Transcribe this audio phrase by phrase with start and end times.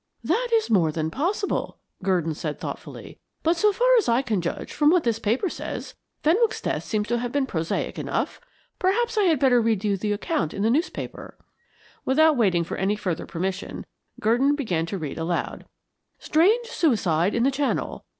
[0.23, 4.73] "That is more than possible," Gurdon said, thoughtfully; "but so far as I can judge
[4.73, 5.93] from what this paper says,
[6.23, 8.41] Fenwick's death seems to have been prosaic enough.
[8.79, 11.37] Perhaps I had better read you the account in the newspaper."
[12.03, 13.85] Without waiting for any further permission,
[14.19, 15.67] Gurdon began to read aloud:
[16.17, 18.03] "STRANGE SUICIDE IN THE CHANNEL.